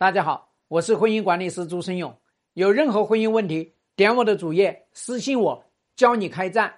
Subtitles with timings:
[0.00, 2.16] 大家好，我是婚姻管理师朱生勇。
[2.54, 5.64] 有任何婚姻问题，点我的主页私信我，
[5.96, 6.72] 教你开战。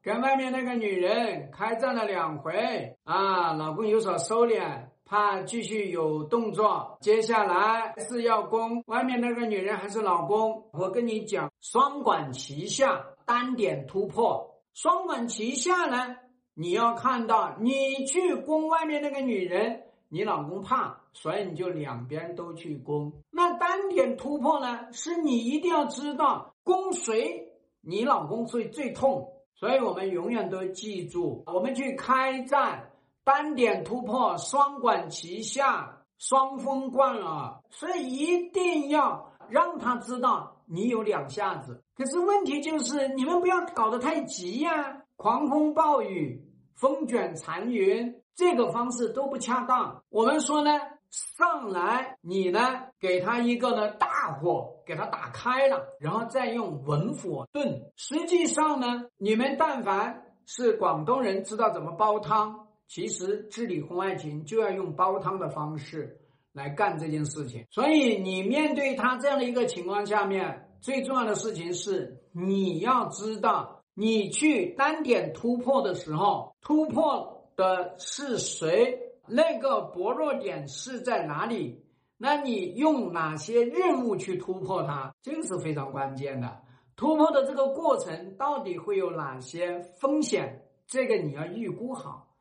[0.00, 4.62] 跟外面那个女人开战了两回啊，老公有所收敛，
[5.04, 6.96] 怕继续有动作。
[7.00, 10.64] 接下来是要攻外面那个女人还是老公？
[10.74, 14.62] 我跟你讲，双管齐下，单点突破。
[14.74, 16.14] 双管齐下呢，
[16.54, 19.82] 你要看到你去攻外面那个女人。
[20.14, 23.12] 你老公怕，所以你就两边都去攻。
[23.32, 24.92] 那单点突破呢？
[24.92, 27.48] 是你一定要知道攻谁，
[27.80, 29.28] 你老公最最痛。
[29.56, 32.92] 所以我们永远都记住，我们去开战，
[33.24, 37.60] 单点突破，双管齐下，双风贯耳。
[37.70, 41.82] 所以一定要让他知道你有两下子。
[41.96, 46.40] 可是问题就是，你们不要搞得太急呀，狂风暴雨，
[46.74, 48.20] 风卷残云。
[48.34, 50.02] 这个方式都不恰当。
[50.08, 50.72] 我们说呢，
[51.08, 52.60] 上来你呢
[52.98, 57.92] 给他一个呢大火，给他打开了，然后再用文火炖。
[57.94, 66.18] 实际上呢，你们但凡是广东人，知道怎么煲汤，其实治理婚外情就要用煲汤的方式
[66.52, 67.64] 来干这件事情。
[67.70, 77.32] 所以你面对他这样的一个情况下面，最重要的事情是你要知道，你去单点突破的时候，突破。
[77.56, 78.98] 的是谁？
[79.28, 81.84] 那个薄弱点是在哪里？
[82.16, 85.14] 那你用哪些任务去突破它？
[85.22, 86.62] 这个是非常关键的。
[86.96, 90.66] 突破的这个过程到底会有哪些风险？
[90.88, 92.33] 这个你要预估好。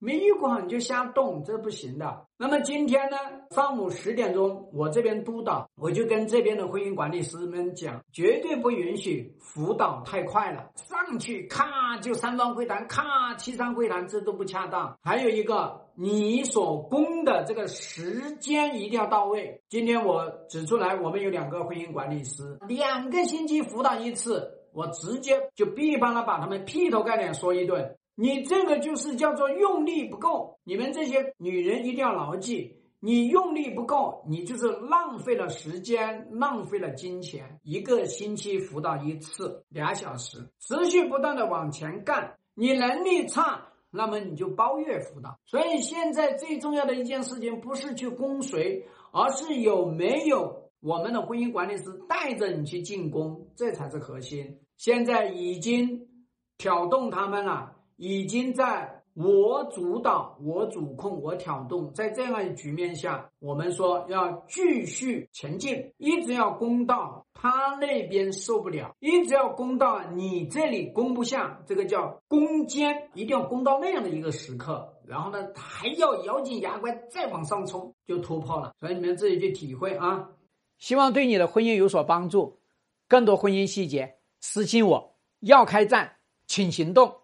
[0.00, 2.26] 没预估好你就瞎动，这不行的。
[2.36, 3.16] 那么今天呢，
[3.50, 14.96] 上午十点钟，我这边督导，我就跟这边的婚姻管理师们讲，绝对不允许辅导太快了，上去咔就三方会谈，咔七三会谈，这都不恰当。
[15.02, 19.60] 还有一个，你所供的这个时间一定要到位。
[19.68, 27.96] 今天我指出来，我们有两个婚姻管理师，两个星期辅导一次，我直接就必帮他把他们劈头盖脸说一顿。
[28.20, 37.60] 你这个就是叫做用力不够，你们这些女人一定要牢记，你用力不够，你就是浪费了时间，浪费了金钱。
[37.62, 42.36] 一个星期辅导一次，俩小时，持续不断的往前干。
[42.54, 45.38] 你能力差，那么你就包月辅导。
[45.46, 54.58] 所以现在最重要的一件事情，不是去攻谁，而是有没有我们的婚姻管理师带着你去进攻，这才是核心。
[54.76, 56.08] 现在已经
[56.56, 57.76] 挑动他们了。
[57.98, 78.72] 已经在我主导、我主控、我挑动，在这样的局面下，我们说要继续前进，一直要攻到他那边受不了，一直要攻到你这里攻不下，这个叫攻坚，一定要攻到那样的一个时刻，然后呢，还要咬紧牙关再往上冲，就突破了。
[78.78, 80.30] 所以你们自己去体会啊，
[80.78, 82.60] 希望对你的婚姻有所帮助。
[83.08, 85.16] 更多婚姻细节，私信我。
[85.40, 87.16] 要开战，请行动。